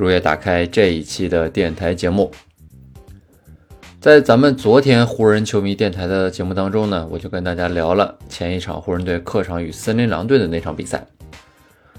[0.00, 2.30] 如约打开这一期的电台节目。
[4.00, 11.06] 在咱们昨天湖人球迷电台的节目当中呢，我就跟大家聊了前一场湖人队客场与森林狼队的那场比赛。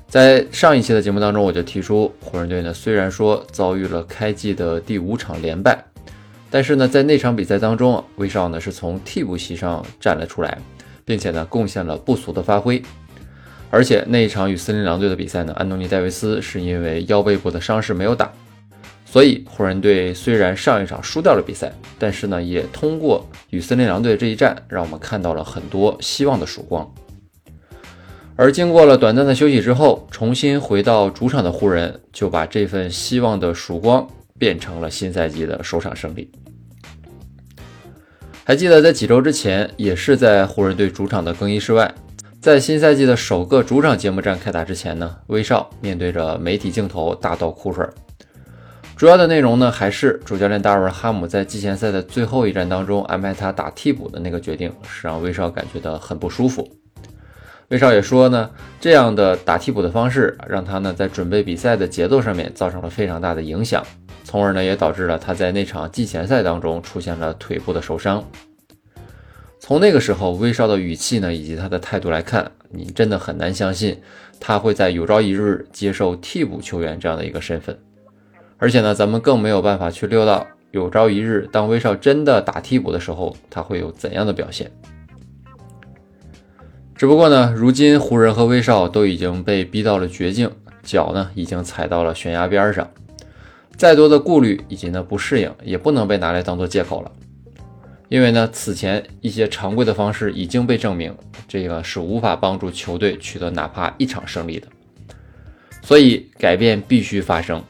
[0.08, 5.86] 在上一期的节目当中，我就提出湖人队呢，虽然说遭遇了开季的第五场连败，
[6.50, 10.58] 但是呢，在那场比赛当中啊，威少呢是从替补席上站了出来，
[11.06, 12.82] 并且呢贡献了不俗的发挥。
[13.74, 18.30] 而且那一场与森林狼队的比赛呢，安东尼戴维斯是因为腰背部的伤势没有打，
[19.06, 26.94] 所以湖人队虽然上一场输掉了比赛，但是呢，也通过与森林狼队这一战，让我们看到了很多希望的曙光。
[28.36, 34.06] 而经过了短暂的休息之后，重新回到主场的湖人，就把这份希望的曙光
[34.38, 36.30] 变成了新赛季的首场胜利。
[38.44, 41.94] 还记得在几周之前，也是在湖人队主场的更衣室外。
[42.42, 47.88] 在新赛季的首个主场揭幕战开打之前呢，威少面对着媒体镜头大倒苦水。
[48.96, 56.68] 主要的内容呢，还是主教练达尔哈姆在季前赛的最后一战当中安排他打替补的那个决定，是让威少感觉到很不舒服。
[57.68, 63.86] 威少也说呢，这样的打替补的方式让他呢在准备比赛的节奏上面造成了非常大的影响，
[64.24, 68.24] 从而呢也导致了他在那场季前赛当中出现了腿部的受伤。
[69.72, 73.98] 从那个时候，威少的语气呢，以及他的态度来看，你真的很难相信
[74.38, 77.80] 他会在有朝一日接受替补球员这样的一个身份。
[78.58, 84.70] 而且呢，咱们更没有办法去料到有朝一日当威少真的打替补的时候，他会有怎样的表现。
[86.94, 90.52] 只不过呢，如今湖人和威少都已经被逼到了绝境，
[90.84, 92.92] 脚呢已经踩到了悬崖边上，
[93.78, 97.10] 再多的顾虑以及呢不适应，也不能被拿来当做借口了。
[98.12, 101.16] 因为呢，此前一些常规的方式已经被证明，
[101.48, 104.68] 这个是无法帮助球队取得哪怕一场胜利的，
[105.82, 107.64] 所以改变必须发生。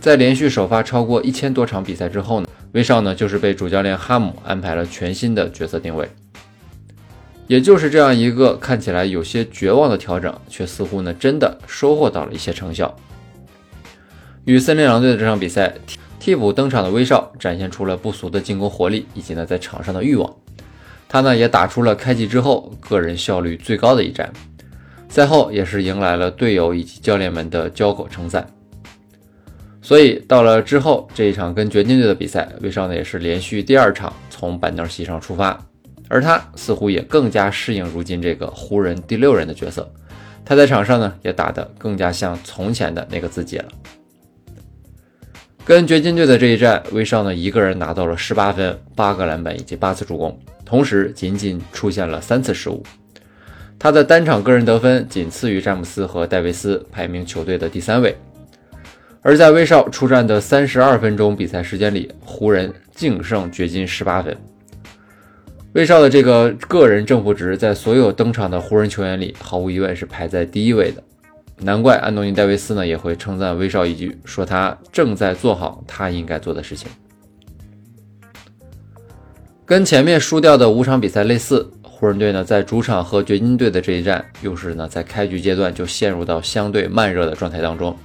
[0.00, 6.10] 在连续首发超过一千多场比赛之后呢，威少呢就是被主教练哈姆安排了全新的角色定位。
[7.46, 12.92] 也就是这样一个看起来有些绝望的调整，却似乎呢真的收获到了一些成效。
[14.44, 15.72] 与森林狼队的这场比赛。
[16.22, 20.32] 替补登场的威少展现出了不俗的进攻活力，以及呢在场上的欲望。
[21.08, 24.32] 他呢也打出了开季之后个人效率最高的一战，
[25.08, 28.46] 赛后也是迎来了队友以及教练们的交口称赞。
[29.82, 35.58] 所以到了之后这一场跟掘金队的比赛，威少呢也是连续第二场从板凳席上出发，
[36.08, 39.92] 而他似乎也更加适应如今这个湖人第六人的角色。
[40.44, 43.68] 他在场上呢也打得更加像从前的那个自己了。
[45.64, 52.82] 跟掘金队的这一战，威少呢一个人拿到了十八分、八个篮板以及八次助攻，同时仅仅出现了三次失误。
[53.78, 58.16] 他的单场个人得分仅次于詹姆斯和戴维斯，排名球队的第三位。
[59.22, 64.36] 而在威少出战的三十二分钟比赛时间里，湖人净胜掘金十八分。
[65.74, 71.02] 威少的这个个人正负值在所有登场的湖人球员里，毫无疑问是排在第一位的。
[71.62, 76.90] 难怪安东尼·戴维斯呢也会称赞威少一句，说他正在做好他应该做的事情。
[79.64, 87.96] 跟前面输掉的五场比赛类似，湖人队呢在主场和掘金队的这一战，又是呢在开局阶段就陷入到相对慢热的状态当中，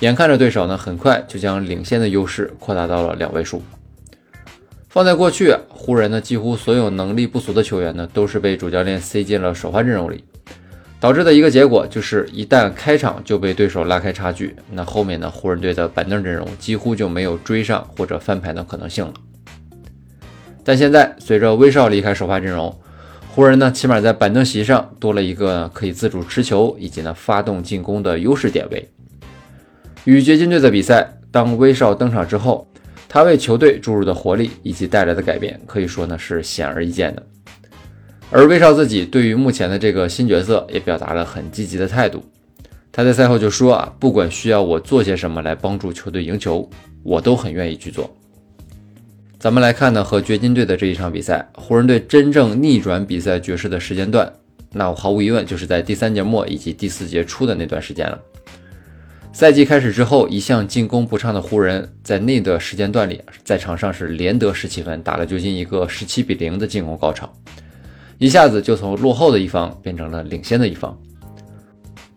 [0.00, 3.62] 眼看着对手呢很快就将领先的优势扩大到了两位数。
[4.88, 10.24] 放在过去，湖人呢几乎所有能力不俗的球员呢都是被主教练塞进了首发阵容里。
[11.04, 19.12] 导致的一个结果就是，一旦开场就被对手拉开差距，那后面呢，湖人队的板凳阵容几乎就没有追上或者翻盘的可能性了。
[20.64, 22.74] 但现在随着威少离开首发阵容，
[23.28, 28.88] 湖人呢起码在板凳席上多了一个可以自主持球以及呢发动进攻的优势点位。
[30.04, 32.66] 与掘金队的比赛，当威少登场之后，
[33.10, 37.22] 他为球队注入的活力以及带来的改变，可以说呢是显而易见的。
[38.36, 42.20] 而威少自己对于目前的这个新角色也表达了很积极的态度。
[42.90, 46.68] 他在赛后就说啊，不管需要我做些什么来帮助球队赢球，
[47.04, 48.12] 我都很愿意去做。
[49.38, 54.32] 咱们来看呢，和掘金队的这一场比赛，湖人队真正逆转比赛局势的时间段，
[54.72, 58.20] 那我毫无疑问就是在第三节末以及第四节初的那段时间了。
[59.32, 67.32] 赛季开始之后，一向进攻不畅的湖人，在那段时间段里，在场上是连得十七分，打了究竟一个十七比零的进攻高潮，
[68.18, 70.96] 一下子就从落后的一方变成了领先的一方。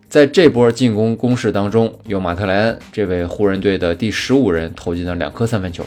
[0.08, 5.84] 在这波进攻攻势当中，有马特莱恩这位湖人队的第十五人投进了两颗三分球，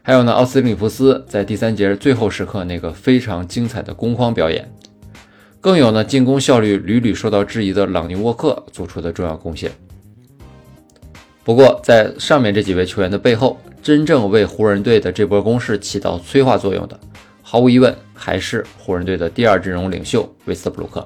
[0.00, 4.70] 还有呢，奥斯汀·里弗斯在第三节最后时刻那个非常精彩的攻框表演，
[5.60, 9.72] 更有呢，进攻效率屡屡受到质疑的朗尼·沃克做出的重要贡献。
[11.42, 16.96] 不过，在上面这几位球员的背后，真正为湖人队的这波攻势起到催化作用的，
[17.42, 17.92] 毫无疑问
[18.24, 21.04] 还是湖人队的第二阵容领袖威斯布鲁克。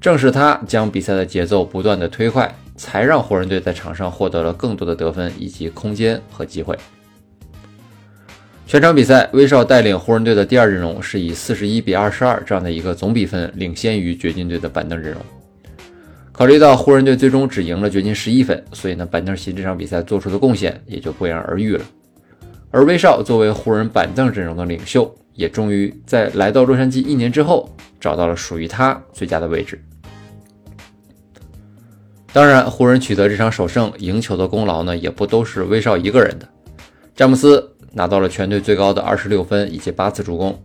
[0.00, 6.76] 正是他将比赛的节奏不断的推快，才让湖人队在场上获得了更多的得分以及空间和机会。
[8.66, 15.22] 全场比赛，威少带领湖人队的第二阵容是以四十一比二十二这样的一个总比分领先于掘金队的板凳阵容。
[16.32, 21.84] 考虑到湖人队最终只赢了掘金十一分，所以呢，板凳席这场比赛做出的贡献也就不言而喻了。
[22.70, 27.68] 而威少作为湖人板凳阵容的领袖，也终于在来到洛杉矶一年之后，
[28.00, 29.82] 找到了属于他最佳的位置。
[32.32, 36.46] 当然，湖人取得这场首胜、赢球的功劳呢，也不都是威少一个人的。
[37.14, 40.62] 詹姆斯拿到了全队最高的二十六分以及八次助攻，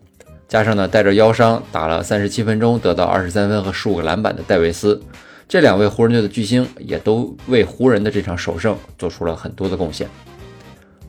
[0.50, 5.02] 加上呢带着腰伤打了三十七分钟得到二十三分和十五个篮板的戴维斯。
[5.48, 10.10] 这两位湖人队的巨星也都为湖人的这场首胜做出了很多的贡献。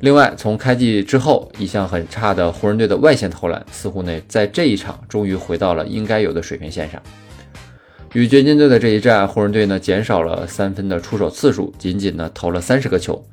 [0.02, 7.00] 另外，从开季之后一向很差的湖人队的外线投篮，似乎呢在这一场终于回到了应该有的水平线上。
[8.12, 13.24] 与掘金队的这一战，湖人队呢减少了三分的出手次数，仅仅呢投了三十个球，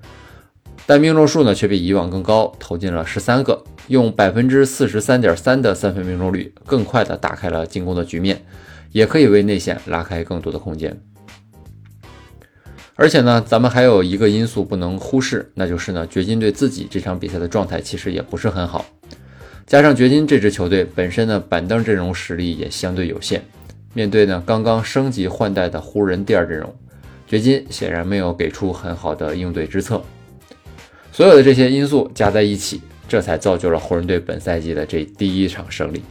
[0.86, 8.46] 但命中数呢却比以往更高，投进了十三个，用百分之四十三点三的三分命中率，更快的打开了进攻的局面。
[8.92, 11.00] 也可以为内线拉开更多的空间，
[13.02, 18.86] 而且呢，咱们还有一个因素不能忽视，那就是呢，掘金队自己这场比赛的状态其实也不是很好，
[19.66, 23.42] 加上掘金这支球队本身呢板凳阵容实力也相对有限，
[23.94, 26.76] 面对呢刚刚升级换代的湖人第二阵容，
[27.26, 30.04] 掘金显然没有给出很好的应对之策，
[31.14, 36.04] 所有的这些因素加在一起，这才造就了湖人队本赛季的这第一场胜利。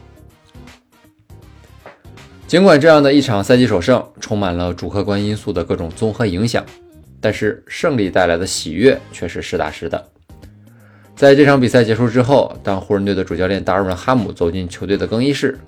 [2.48, 6.64] 尽管这样的一场赛季首胜充满了主客观因素的各种综合影响，
[7.20, 10.02] 但是胜利带来的喜悦却是实打实的。
[11.14, 15.58] 在这场比赛结束之后，当湖人队的主教练达尔文·哈姆走进球队的更衣室，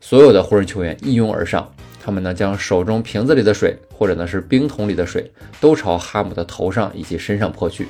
[0.00, 1.72] 所有的湖人球员一拥而上，
[2.02, 7.86] 他们呢将手中瓶子里的水，或者呢是冰桶里的水，都朝哈姆的头上以及身上泼去，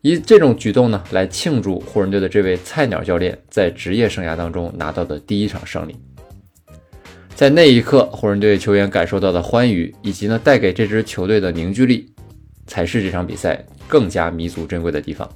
[0.00, 5.94] 以这种举动呢来庆祝湖人队的这位菜鸟教练在职业生涯当中拿到的第一场胜利。
[7.36, 12.10] 在那一刻，湖人队球员感受到的欢愉，以及呢带给这支球队的凝聚力，
[12.66, 15.30] 才是这场比赛更加弥足珍贵的地方。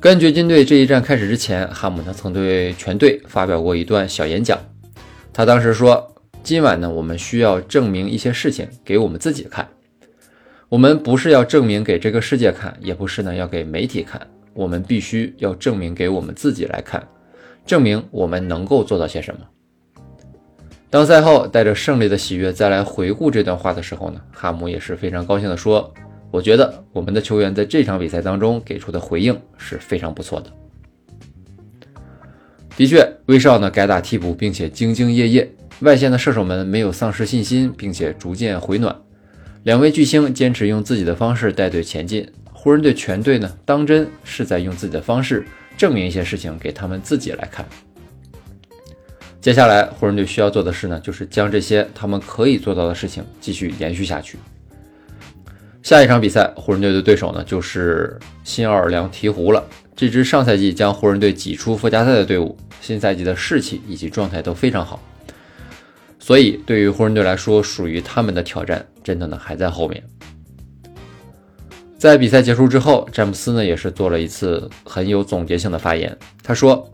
[0.00, 4.58] 跟掘金队这一战开始之前，哈姆呢曾对全队发表过一段小演讲。
[5.34, 9.68] 他当时说：“今晚呢，我们需要证明一些事情给我们自己看。
[10.70, 14.18] 我们不是要证明给这个世界看，也不是呢要给媒体看，
[14.54, 17.06] 我们必须要证明给我们自己来看。”
[17.64, 19.40] 证明我们能够做到些什么。
[20.90, 25.90] 当赛后带着胜利的喜悦再来回顾这段话的时候呢，哈姆也是非常高兴地说
[26.30, 30.52] ：“我觉得我们的球员在这场比赛当中给出的回应是非常不错的。
[32.76, 35.50] 的确，威少呢改打替补，并且兢兢业业，
[35.80, 38.94] 外线的射手们没有丧失信心，并且逐渐回暖。
[39.62, 47.66] 两位巨星坚持用自己的方式带队前进，湖人队全队呢当真是在用自己的方式。”证明一些事情给他们自己来看。
[49.40, 54.38] 接下来，湖人队需要做的事呢，就是将这些他们可以做到的事情继续延续下去。
[55.82, 59.64] 下一场比赛，湖人队的对手呢，就是新奥尔良鹈鹕了。
[59.96, 65.02] 这支上赛季将湖人队挤出附加赛的队伍，新赛季的士气以及状态都非常好。
[66.20, 70.00] 所以，对于湖人队来说，属于他们的挑战，真的呢还在后面。
[72.02, 76.18] 在比赛结束之后，詹姆斯呢也是做了一次很有总结性的发言。
[76.42, 76.92] 他说：“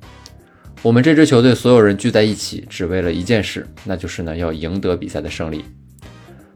[0.84, 5.64] 我们这支球队所有人聚在一起，只为了一件事，那就是呢要赢得比赛的胜利。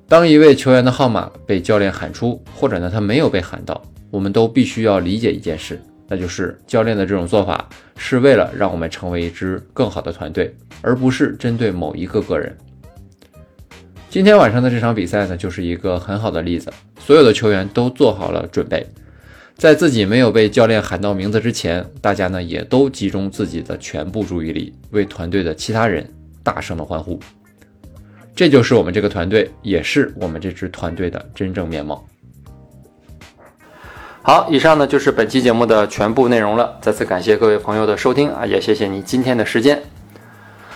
[0.07, 3.81] 当一位球员的号码被教练喊出，或者呢他没有被喊到，
[4.11, 7.67] 我们都必须要理解一件事，那就是教练的这种做法
[7.97, 12.55] 是为了让我们成为一支更好的团队，而不是针对某一个个人。”
[14.13, 16.71] 今天晚上的这场比赛呢，就是一个很好的例子。
[17.01, 18.87] 所有的球员都做好了准备，
[19.57, 26.07] 在自己没有被教练喊到名字之前，大家呢也都集中自己的全部注意力，为团队的其他人
[26.43, 27.19] 大声的欢呼。
[28.37, 32.07] 这就是我们这个团队，也是我们这支团队的真正面貌。
[34.21, 36.77] 好，以上呢就是本期节目的全部内容了。
[36.83, 39.83] 再次感谢各位朋友的收听啊，也谢谢你今天的时间。